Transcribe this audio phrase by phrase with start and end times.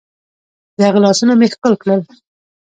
[0.77, 2.01] د هغه لاسونه مې ښکل کړل.